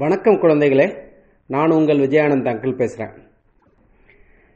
வணக்கம் 0.00 0.36
குழந்தைகளே. 0.42 0.84
நான் 1.46 1.70
உங்கள் 1.70 1.98
விஜயானந்த் 1.98 2.48
அங்கிள் 2.50 2.76
பேசுகிறேன் 2.76 3.14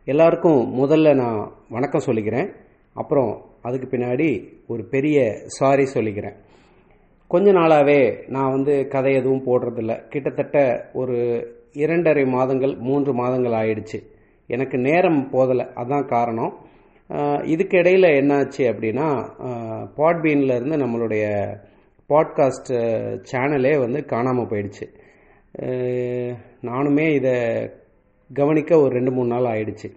எல்லாருக்கும் 0.04 0.60
முதல்ல 0.74 1.14
நான் 1.14 1.40
வணக்கம் 1.68 2.04
சொல்லிக்கிறேன். 2.06 2.50
அப்புறம் 2.94 3.32
அதுக்கு 3.62 3.86
பின்னாடி 3.90 4.28
ஒரு 4.66 4.84
பெரிய 4.84 5.24
சாரி 5.46 5.86
சொல்லிக்கிறேன். 5.94 6.36
கொஞ்ச 7.28 7.52
நாளாகவே 7.52 7.98
நான் 8.28 8.50
வந்து 8.50 8.86
கதை 8.88 9.14
எதுவும் 9.14 9.44
போடுறதில்ல. 9.46 10.08
கிட்டத்தட்ட 10.08 10.64
ஒரு 10.92 11.18
இரண்டரை 11.72 12.24
மாதங்கள் 12.24 12.76
மூன்று 12.76 13.14
மாதங்கள் 13.14 13.58
ஆயிடுச்சு. 13.62 14.00
எனக்கு 14.46 14.78
நேரம் 14.78 15.20
போதலை 15.32 15.66
அதான் 15.82 16.08
காரணம். 16.14 16.54
இதுக்கு 17.44 17.78
இடையில் 17.78 18.10
என்னாச்சு 18.20 18.64
அப்படின்னா 18.72 19.10
பாட்பீன்ல 20.00 20.54
இருந்து 20.58 20.82
நம்மளுடைய 20.84 21.24
பாட்காஸ்ட் 22.08 22.74
சேனலே 23.32 23.78
வந்து 23.78 24.04
காணாமல் 24.04 24.46
போயிடுச்சு. 24.46 24.86
நானுமே 26.62 27.14
இதை 27.14 27.70
கவனிக்க 28.32 28.80
ஒரு 28.80 28.94
ரெண்டு 28.94 29.12
மூணு 29.12 29.28
நாள் 29.28 29.54
ஆயிடுச்சு. 29.54 29.88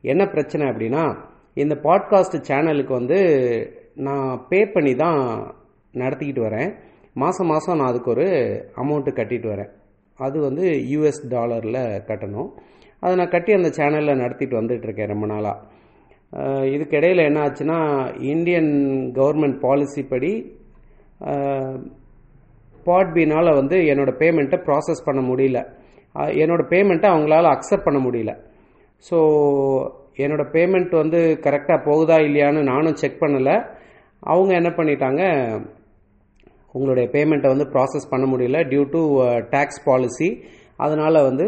என்ன 0.00 0.26
பிரச்சனை 0.26 0.66
அப்படின்னா 0.66 1.16
இந்த 1.54 1.74
பாட்காஸ்ட் 1.74 2.36
சேனலுக்கு 2.48 2.92
வந்து 2.92 3.18
நான் 3.94 4.46
பே 4.48 4.66
பண்ணி 4.66 4.94
தான் 4.94 5.20
நடத்திக்கிட்டு 5.94 6.42
வரேன். 6.48 6.74
மாதம் 7.14 7.46
மாதம் 7.46 7.76
நான் 7.76 7.86
அதுக்கு 7.86 8.10
ஒரு 8.10 8.26
அமௌண்ட்டு 8.76 9.16
கட்டிட்டு 9.16 9.48
வரேன். 9.48 9.70
அது 10.16 10.40
வந்து 10.40 10.62
யூஎஸ் 10.62 11.22
டாலரில் 11.28 12.02
கட்டணும். 12.06 12.50
அதை 13.00 13.16
நான் 13.16 13.28
கட்டி 13.28 13.52
அந்த 13.52 13.68
சேனலில் 13.68 14.16
நடத்திட்டு 14.16 14.60
வந்துட்டுருக்கேன் 14.60 15.06
ரொம்ப 15.06 15.26
நாளாக 15.26 15.74
இதுக்கிடையில் 16.64 17.24
என்ன 17.24 17.40
ஆச்சுன்னா 17.40 17.78
இந்தியன் 18.22 18.72
கவர்மெண்ட் 19.14 19.60
பாலிசி 19.60 20.02
படி 20.02 20.56
ஸ்பாட்பீனால் 22.86 23.56
வந்து 23.60 23.76
என்னோடய 23.92 24.20
பேமெண்ட்டை 24.22 24.58
ப்ராசஸ் 24.66 25.06
பண்ண 25.06 25.20
முடியல. 25.30 25.60
என்னோடய 26.42 26.42
என்னோட 26.42 26.62
பேமெண்ட்டை 26.72 27.08
அவங்களால 27.12 27.46
அக்செப்ட் 27.54 27.86
பண்ண 27.86 27.98
முடியல. 28.06 28.32
ஸோ 29.04 29.16
என்னோட 30.24 30.42
பேமெண்ட் 30.54 30.92
வந்து 31.02 31.18
கரெக்டாக 31.46 31.78
போகுதா 31.86 32.16
இல்லையான்னு 32.26 32.60
நானும் 32.72 33.00
செக் 33.00 33.22
பண்ணலை. 33.22 33.56
அவங்க 34.22 34.52
என்ன 34.60 34.70
பண்ணிட்டாங்க 34.76 35.22
உங்களுடைய 36.76 37.06
பேமெண்ட்டை 37.14 37.50
வந்து 37.52 37.66
ப்ராசஸ் 37.74 38.10
பண்ண 38.12 38.24
முடியல 38.30 38.58
டியூ 38.70 38.84
டு 38.94 39.02
டேக்ஸ் 39.54 39.82
பாலிசி 39.86 40.28
அதனால் 40.84 41.26
வந்து 41.28 41.44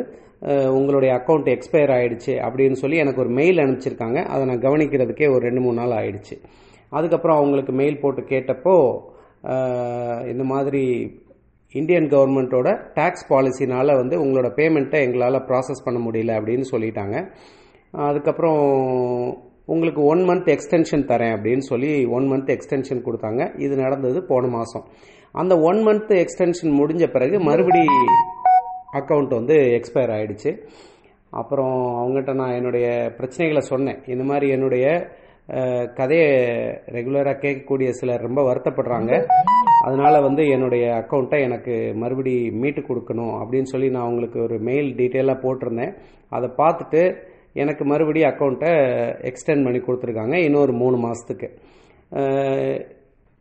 உங்களுடைய 0.79 1.11
அக்கௌண்ட் 1.19 1.49
எக்ஸ்பயர் 1.55 1.93
ஆகிடுச்சு 1.95 2.35
அப்படின்னு 2.47 2.77
சொல்லி 2.83 2.99
எனக்கு 3.05 3.23
ஒரு 3.25 3.31
மெயில் 3.39 3.63
அனுப்பிச்சிருக்காங்க. 3.63 4.19
அதை 4.33 4.43
நான் 4.51 4.65
கவனிக்கிறதுக்கே 4.67 5.29
ஒரு 5.35 5.43
ரெண்டு 5.49 5.63
மூணு 5.65 5.79
நாள் 5.81 5.95
ஆயிடுச்சு. 6.01 6.37
அதுக்கப்புறம் 6.99 7.39
அவங்களுக்கு 7.41 7.73
மெயில் 7.81 8.03
போட்டு 8.03 8.23
கேட்டப்போ 8.33 8.75
இந்த 10.33 10.45
மாதிரி 10.53 10.85
இந்தியன் 11.73 12.09
கவர்மெண்ட்டோட 12.13 12.69
டேக்ஸ் 12.99 13.27
பாலிசினால் 13.31 13.99
வந்து 14.01 14.17
உங்களோட 14.25 14.49
பேமெண்ட்டை 14.59 15.01
எங்களால் 15.07 15.45
ப்ராசஸ் 15.49 15.85
பண்ண 15.85 15.99
முடியல 16.07 16.37
அப்படின்னு 16.39 16.67
சொல்லிட்டாங்க. 16.73 17.17
அதுக்கப்புறம் 17.93 18.63
உங்களுக்கு 19.65 20.03
ஒன் 20.13 20.23
மந்த் 20.29 20.49
எக்ஸ்டென்ஷன் 20.55 21.05
தரேன் 21.11 21.35
அப்படின்னு 21.37 21.65
சொல்லி 21.71 21.93
ஒன் 22.17 22.27
மந்த் 22.33 22.53
எக்ஸ்டென்ஷன் 22.57 23.05
கொடுத்தாங்க. 23.07 23.43
இது 23.65 23.75
நடந்தது 23.77 24.19
போன 24.25 24.47
மாதம் 24.57 24.87
அந்த 25.33 25.55
ஒன் 25.71 25.81
மந்த் 25.87 26.13
எக்ஸ்டென்ஷன் 26.25 26.73
முடிஞ்ச 26.81 27.07
பிறகு 27.17 27.39
மறுபடி 27.49 27.83
அக்கௌண்ட் 29.01 29.35
வந்து 29.39 29.57
எக்ஸ்பயர் 29.79 30.13
ஆகிடுச்சு 30.17 30.53
அப்புறம் 31.31 31.75
அவங்ககிட்ட 32.01 32.35
நான் 32.35 32.55
என்னுடைய 32.59 32.87
பிரச்சனைகளை 33.19 33.63
சொன்னேன். 33.73 33.99
இந்த 34.07 34.25
மாதிரி 34.25 34.47
என்னுடைய 34.51 34.87
கதையை 35.99 36.31
ரெகுலராக 36.97 37.37
கேட்கக்கூடிய 37.43 37.91
சிலர் 37.99 38.25
ரொம்ப 38.27 38.41
வருத்தப்படுறாங்க. 38.49 39.13
அதனால் 39.87 40.25
வந்து 40.27 40.43
என்னுடைய 40.55 40.85
அக்கௌண்ட்டை 41.01 41.39
எனக்கு 41.47 41.75
மறுபடி 42.03 42.35
மீட்டு 42.63 42.81
கொடுக்கணும் 42.81 43.35
அப்படின்னு 43.41 43.71
சொல்லி 43.73 43.89
நான் 43.95 44.07
அவங்களுக்கு 44.07 44.39
ஒரு 44.47 44.57
மெயில் 44.69 44.89
டீட்டெயிலாக 45.01 45.43
போட்டிருந்தேன். 45.45 45.93
அதை 46.37 46.49
பார்த்துட்டு 46.61 47.03
எனக்கு 47.63 47.85
மறுபடி 47.85 48.21
அக்கௌண்ட்டை 48.31 48.73
எக்ஸ்டெண்ட் 49.31 49.67
பண்ணி 49.67 49.81
கொடுத்துருக்காங்க 49.87 50.37
இன்னொரு 50.49 50.73
மூணு 50.83 50.97
மாதத்துக்கு 51.05 51.49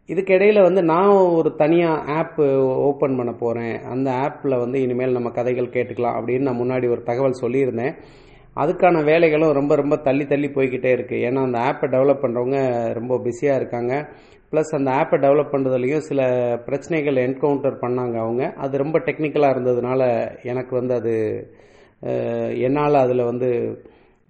இதுக்கிடையில் 0.09 0.66
வந்து 0.66 0.81
நான் 0.92 1.14
ஒரு 1.38 1.50
தனியாக 1.62 2.14
ஆப் 2.18 2.38
ஓப்பன் 2.90 3.18
பண்ண 3.20 3.31
போகிறேன் 3.42 3.76
அந்த 3.94 4.09
ஆப்பில் 4.26 4.62
வந்து 4.64 4.78
இனிமேல் 4.81 5.18
நம்ம 5.18 5.30
கதைகள் 5.30 5.74
கேட்டுக்கலாம் 5.76 6.18
அப்படின்னு 6.20 6.47
நான் 6.47 6.62
முன்னாடி 6.62 6.88
ஒரு 6.94 7.02
தகவல் 7.09 7.42
சொல்லியிருந்தேன். 7.42 7.96
அதுக்கான 8.63 9.01
வேலைகளும் 9.09 9.53
ரொம்ப 9.59 9.75
ரொம்ப 9.75 9.95
தள்ளி 10.07 10.25
தள்ளி 10.25 10.47
போய்கிட்டே 10.47 10.91
இருக்குது 10.97 11.23
ஏன்னா 11.28 11.41
அந்த 11.47 11.59
ஆப்பை 11.69 11.88
டெவலப் 11.95 12.23
பண்ணுறவங்க 12.23 12.59
ரொம்ப 13.00 13.13
பிஸியாக 13.25 13.59
இருக்காங்க. 13.59 13.94
ப்ளஸ் 14.51 14.72
அந்த 14.78 14.90
ஆப்பை 15.00 15.18
டெவலப் 15.25 15.53
பண்ணுறதுலையும் 15.53 16.06
சில 16.09 16.22
பிரச்சனைகள் 16.67 17.17
என்கவுண்டர் 17.25 17.81
பண்ணாங்க 17.81 18.16
அவங்க. 18.25 18.44
அது 18.56 18.84
ரொம்ப 18.84 19.00
டெக்னிக்கலாக 19.00 19.56
இருந்ததுனால 19.56 20.01
எனக்கு 20.51 20.73
வந்து 20.79 20.94
அது 21.00 21.16
என்னால் 22.67 23.03
அதில் 23.03 23.29
வந்து 23.31 23.50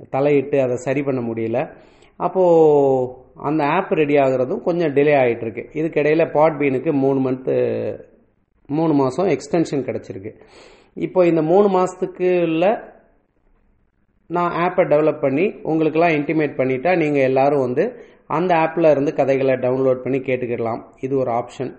தலையிட்டு 0.09 0.57
அதை 0.66 0.75
சரி 0.87 1.01
பண்ண 1.03 1.21
முடியல. 1.29 1.59
அப்போது 2.25 3.07
அந்த 3.49 3.61
ஆப் 3.77 3.91
ரெடி 4.01 4.16
ஆகுறதும் 4.16 4.61
கொஞ்சம் 4.67 4.93
டிலே 4.97 5.16
ஆகிட்டு 5.21 5.63
இதுக்கிடையில் 5.79 6.31
பாட்பீனுக்கு 6.35 6.91
மூணு 7.03 7.19
மந்த்து 7.25 7.55
மூணு 8.69 8.93
மாதம் 8.93 9.31
எக்ஸ்டென்ஷன் 9.35 9.83
கிடச்சிருக்கு. 9.89 10.31
இப்போ 11.05 11.19
இந்த 11.25 11.41
மூணு 11.51 11.67
மாதத்துக்குள்ள 11.75 12.66
நான் 14.35 14.53
ஆப்பை 14.63 14.83
டெவலப் 14.93 15.23
பண்ணி 15.25 15.45
உங்களுக்கெல்லாம் 15.71 16.15
இன்டிமேட் 16.17 16.57
பண்ணிட்டா 16.59 16.91
நீங்கள் 17.03 17.27
எல்லாரும் 17.29 17.65
வந்து 17.65 17.83
அந்த 18.38 18.51
ஆப்பில் 18.63 18.91
இருந்து 18.93 19.11
கதைகளை 19.19 19.53
டவுன்லோட் 19.65 20.03
பண்ணி 20.05 20.19
கேட்டுக்கிடலாம். 20.19 20.81
இது 21.05 21.13
ஒரு 21.17 21.31
ஆப்ஷன் 21.39 21.71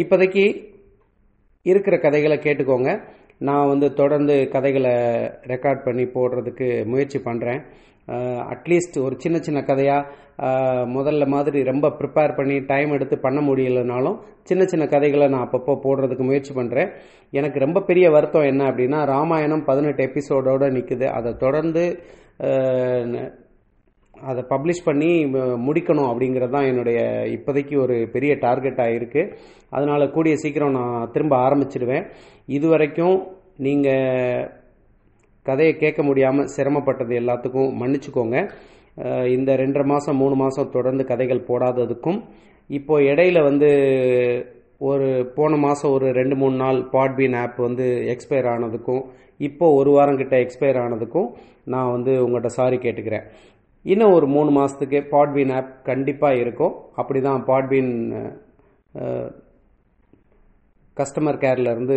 இப்போதைக்கு 0.00 0.44
இருக்கிற 1.66 1.96
கதைகளை 1.98 2.36
கேட்டுக்கோங்க. 2.38 2.90
நான் 3.38 3.68
வந்து 3.68 3.92
தொடர்ந்து 3.92 4.48
கதைகளை 4.48 4.94
ரெக்கார்ட் 5.46 5.84
பண்ணி 5.84 6.04
போடுறதுக்கு 6.04 6.84
முயற்சி 6.84 7.18
பண்ணுறேன் 7.18 7.62
அட்லீஸ்ட் 8.50 8.96
ஒரு 8.98 9.14
சின்ன 9.18 9.38
சின்ன 9.38 9.62
கதையாக 9.62 10.08
முதல்ல 10.84 11.26
மாதிரி 11.26 11.62
ரொம்ப 11.62 11.88
ப்ரிப்பேர் 11.88 12.36
பண்ணி 12.36 12.56
டைம் 12.60 12.90
எடுத்து 12.92 13.16
பண்ண 13.18 13.40
முடியலனாலும் 13.40 14.16
சின்ன 14.42 14.62
சின்ன 14.64 14.86
கதைகளை 14.86 15.28
நான் 15.28 15.46
அப்பப்போ 15.46 15.74
போடுறதுக்கு 15.84 16.24
முயற்சி 16.24 16.52
பண்ணுறேன் 16.54 16.90
எனக்கு 17.30 17.58
ரொம்ப 17.58 17.80
பெரிய 17.80 18.10
வருத்தம் 18.10 18.42
என்ன 18.42 18.64
அப்படின்னா 18.70 19.04
ராமாயணம் 19.04 19.64
பதினெட்டு 19.64 20.02
எபிசோடோடு 20.06 20.68
நிற்குது 20.70 21.04
அதை 21.04 21.36
தொடர்ந்து 21.36 21.84
அதை 24.30 24.42
பப்ளிஷ் 24.52 24.86
பண்ணி 24.88 25.10
முடிக்கணும் 25.66 26.08
அப்படிங்கிறது 26.10 26.54
தான் 26.56 26.68
என்னுடைய 26.70 26.98
இப்போதைக்கு 27.36 27.74
ஒரு 27.84 27.96
பெரிய 28.14 28.32
டார்கெட்டாக 28.44 28.96
இருக்குது 28.98 29.32
அதனால் 29.76 30.12
கூடிய 30.16 30.34
சீக்கிரம் 30.42 30.76
நான் 30.78 31.10
திரும்ப 31.14 31.34
ஆரம்பிச்சிடுவேன். 31.46 32.04
இது 32.56 32.66
வரைக்கும் 32.72 33.16
நீங்கள் 33.66 34.48
கதையை 35.46 35.72
கேட்க 35.82 36.00
முடியாமல் 36.08 36.50
சிரமப்பட்டது 36.56 37.14
எல்லாத்துக்கும் 37.22 37.70
மன்னிச்சுக்கோங்க. 37.82 38.38
இந்த 39.36 39.50
ரெண்டரை 39.62 39.84
மாதம் 39.92 40.20
மூணு 40.22 40.34
மாதம் 40.42 40.74
தொடர்ந்து 40.76 41.04
கதைகள் 41.10 41.46
போடாததுக்கும் 41.50 42.18
இப்போ 42.70 42.94
இடையில 43.10 43.38
வந்து 43.50 43.70
ஒரு 44.90 45.08
போன 45.36 45.56
மாதம் 45.64 45.92
ஒரு 45.96 46.06
ரெண்டு 46.18 46.36
மூணு 46.42 46.56
நாள் 46.62 46.78
பாட்பீன் 46.94 47.36
ஆப் 47.42 47.58
வந்து 47.66 47.86
எக்ஸ்பயர் 48.14 48.48
ஆனதுக்கும் 48.52 49.02
இப்போ 49.48 49.66
ஒரு 49.78 49.90
வாரம் 49.96 50.20
கிட்ட 50.20 50.34
எக்ஸ்பயர் 50.44 50.78
ஆனதுக்கும் 50.84 51.28
நான் 51.72 51.92
வந்து 51.94 52.12
உங்கள்கிட்ட 52.24 52.50
சாரி 52.58 52.76
கேட்டுக்கிறேன். 52.84 53.26
இன்னும் 53.84 54.14
ஒரு 54.16 54.26
மூணு 54.34 54.50
மாதத்துக்கு 54.56 54.98
பாட்பீன் 55.12 55.52
ஆப் 55.58 55.70
கண்டிப்பாக 55.90 56.40
இருக்கும். 56.42 56.74
அப்படி 57.00 57.20
தான் 57.28 57.40
பாட்பீன் 57.48 57.92
கஸ்டமர் 60.96 61.42
கேர்லேருந்து 61.44 61.96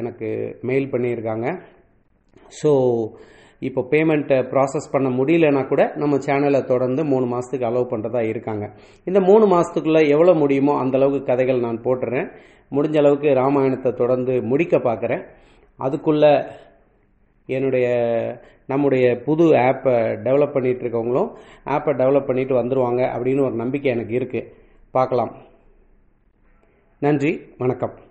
எனக்கு 0.00 0.28
மெயில் 0.68 0.92
பண்ணியிருக்காங்க. 0.92 1.46
ஸோ 2.60 2.70
இப்போ 3.66 3.80
பேமெண்ட்டை 3.92 4.38
ப்ராசஸ் 4.52 4.92
பண்ண 4.94 5.08
முடியலனா 5.18 5.62
கூட 5.70 5.82
நம்ம 6.02 6.14
சேனலை 6.26 6.60
தொடர்ந்து 6.72 7.02
மூணு 7.12 7.26
மாதத்துக்கு 7.32 7.68
அலோவ் 7.68 7.92
பண்ணுறதா 7.92 8.22
இருக்காங்க. 8.32 8.64
இந்த 9.08 9.20
மூணு 9.30 9.44
மாதத்துக்குள்ளே 9.52 10.02
எவ்வளோ 10.14 10.34
முடியுமோ 10.42 10.74
அந்தளவுக்கு 10.82 11.28
கதைகள் 11.30 11.64
நான் 11.66 11.84
போட்டுறேன். 11.86 12.28
முடிஞ்ச 12.76 12.96
அளவுக்கு 13.02 13.28
ராமாயணத்தை 13.40 13.92
தொடர்ந்து 14.02 14.34
முடிக்க 14.52 14.76
பார்க்குறேன் 14.88 15.24
அதுக்குள்ளே 15.78 16.32
என்னுடைய 17.46 17.86
நம்முடைய 18.66 19.20
புது 19.20 19.52
ஆப்பை 19.52 19.94
டெவலப் 20.26 20.54
பண்ணிகிட்டு 20.54 20.84
இருக்கவங்களும் 20.84 21.36
ஆப்பை 21.64 21.92
டெவலப் 21.94 22.26
பண்ணிட்டு 22.26 22.62
வந்துடுவாங்க 22.62 23.00
அப்படின்னு 23.00 23.44
ஒரு 23.44 23.54
நம்பிக்கை 23.54 23.90
எனக்கு 23.90 24.18
இருக்குது 24.18 24.52
பார்க்கலாம். 24.90 25.36
நன்றி. 26.98 27.40
வணக்கம். 27.58 28.04